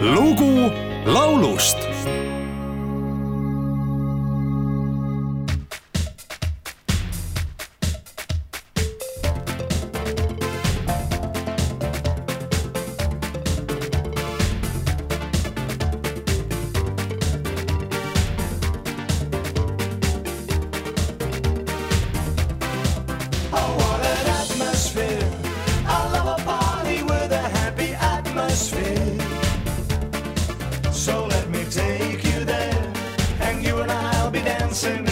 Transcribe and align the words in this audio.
lugu 0.00 0.70
laulust 1.06 1.78
So 30.92 31.26
let 31.26 31.48
me 31.50 31.64
take 31.70 32.24
you 32.24 32.44
there, 32.44 32.92
and 33.40 33.64
you 33.64 33.78
and 33.78 33.90
I'll 33.90 34.30
be 34.30 34.40
dancing 34.40 35.07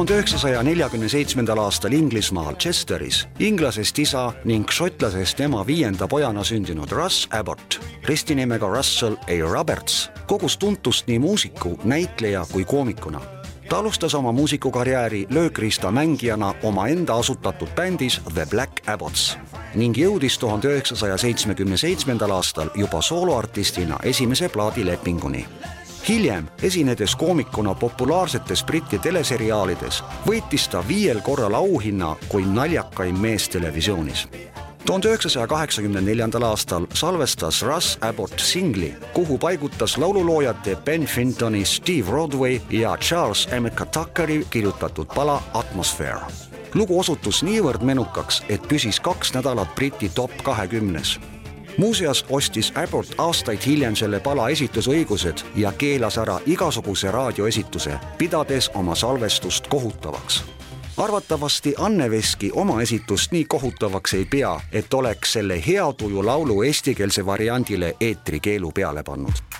tuhande 0.00 0.16
üheksasaja 0.16 0.62
neljakümne 0.62 1.08
seitsmendal 1.12 1.58
aastal 1.60 1.92
Inglismaal 1.92 2.54
Chesteris 2.56 3.26
inglasest 3.38 3.98
isa 4.00 4.22
ning 4.48 4.70
šotlasest 4.72 5.40
ema 5.44 5.60
viienda 5.66 6.06
pojana 6.08 6.40
sündinud 6.44 6.88
Russ 6.96 7.28
Abbott, 7.36 7.76
ristinimega 8.08 8.68
Russell 8.68 9.18
A. 9.28 9.36
Roberts, 9.52 10.08
kogus 10.26 10.56
tuntust 10.56 11.06
nii 11.06 11.18
muusiku, 11.18 11.74
näitleja 11.84 12.46
kui 12.52 12.64
koomikuna. 12.64 13.20
ta 13.68 13.78
alustas 13.78 14.14
oma 14.14 14.32
muusikukarjääri 14.32 15.26
löökriista 15.30 15.90
mängijana 15.90 16.54
omaenda 16.62 17.14
asutatud 17.14 17.68
bändis 17.76 18.20
The 18.34 18.46
Black 18.50 18.88
Abbots 18.88 19.38
ning 19.74 19.96
jõudis 19.96 20.38
tuhande 20.38 20.68
üheksasaja 20.68 21.16
seitsmekümne 21.16 21.76
seitsmendal 21.76 22.30
aastal 22.30 22.70
juba 22.74 23.02
sooloartistina 23.02 23.98
esimese 24.02 24.48
plaadilepinguni 24.48 25.46
hiljem, 26.08 26.46
esinedes 26.62 27.16
koomikuna 27.16 27.74
populaarsetes 27.74 28.64
Briti 28.64 28.98
teleseriaalides, 28.98 30.02
võitis 30.26 30.68
ta 30.70 30.82
viiel 30.88 31.20
korral 31.20 31.54
auhinna 31.54 32.16
kui 32.28 32.44
naljakaim 32.46 33.18
mees 33.18 33.48
televisioonis. 33.48 34.28
tuhande 34.86 35.08
üheksasaja 35.08 35.46
kaheksakümne 35.46 36.00
neljandal 36.00 36.42
aastal 36.42 36.86
salvestas 36.94 37.62
Russ 37.62 37.98
Abbott 38.00 38.38
singli, 38.38 38.94
kuhu 39.12 39.38
paigutas 39.38 39.98
laululoojate 39.98 40.76
Ben 40.76 41.06
Fintoni, 41.06 41.64
Steve 41.64 42.10
Rodway 42.10 42.60
ja 42.70 42.96
Charles 42.96 43.48
Emeka 43.52 43.86
Tuckeri 43.86 44.46
kirjutatud 44.50 45.06
pala 45.14 45.42
Atmosphere. 45.54 46.20
lugu 46.74 47.00
osutus 47.00 47.42
niivõrd 47.42 47.82
menukaks, 47.82 48.42
et 48.48 48.62
püsis 48.68 49.00
kaks 49.00 49.34
nädalat 49.34 49.74
Briti 49.74 50.08
top 50.08 50.30
kahekümnes 50.42 51.20
muuseas 51.76 52.24
ostis 52.30 52.72
Abbott 52.74 53.14
aastaid 53.18 53.58
hiljem 53.66 53.96
selle 53.96 54.20
pala 54.20 54.48
esitusõigused 54.48 55.44
ja 55.56 55.72
keelas 55.72 56.18
ära 56.18 56.40
igasuguse 56.46 57.10
raadioesituse, 57.10 57.98
pidades 58.18 58.70
oma 58.74 58.94
salvestust 58.94 59.66
kohutavaks. 59.66 60.44
arvatavasti 60.96 61.74
Anne 61.78 62.10
Veski 62.10 62.50
oma 62.54 62.82
esitust 62.82 63.32
nii 63.32 63.44
kohutavaks 63.44 64.14
ei 64.14 64.24
pea, 64.24 64.60
et 64.72 64.94
oleks 64.94 65.32
selle 65.32 65.62
hea 65.66 65.92
tuju 65.92 66.26
laulu 66.26 66.62
eestikeelse 66.62 67.26
variandile 67.26 67.96
eetrikeelu 68.00 68.72
peale 68.72 69.02
pannud 69.02 69.59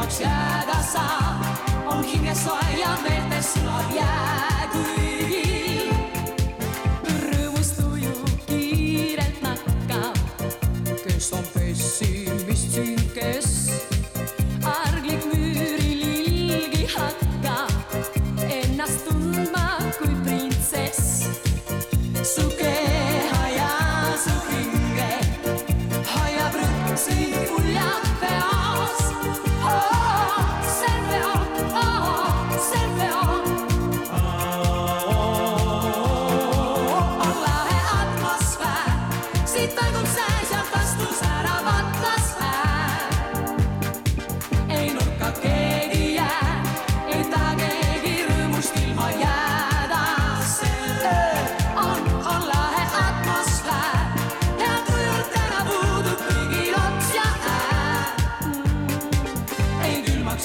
ei 0.00 0.06
külmaks 0.06 0.20
jääda 0.20 0.82
saa, 0.92 1.40
on 1.86 2.04
hinges 2.04 2.44
soe 2.44 2.80
ja 2.80 2.96
meeltes 3.02 3.52
sulab 3.52 3.90
jää, 3.94 4.68
kuigi 4.72 5.90
rõõmus 7.04 7.72
tuju 7.76 8.14
kiirelt 8.46 9.42
nakkab. 9.42 10.16
kes 11.04 11.32
on 11.32 11.44
pessimist 11.54 12.72
siin, 12.72 13.10
kes 13.14 13.89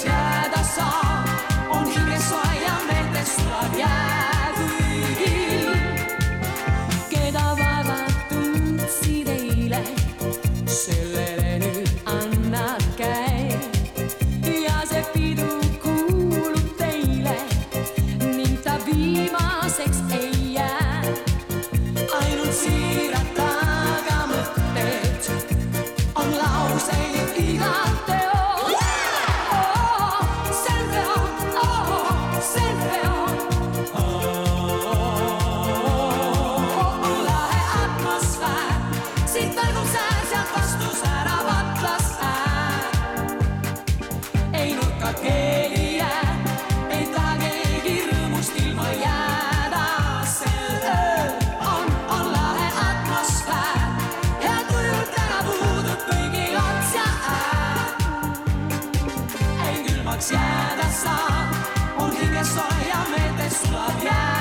Yeah. 0.03 0.34
noć 60.15 60.31
jada 60.31 60.89
sam, 61.03 61.49
ulgivje 61.99 62.43
stoja 62.43 62.99
me 63.11 63.43
te 63.43 63.55
sulla 63.55 63.87
piana. 64.01 64.34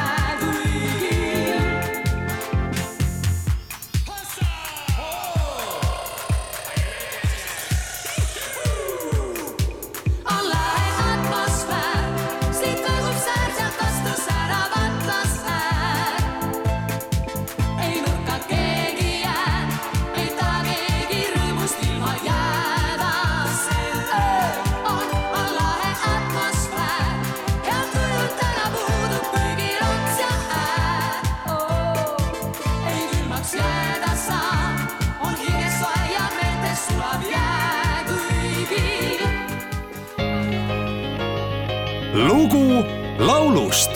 lugu 42.15 42.85
laulust. 43.19 43.91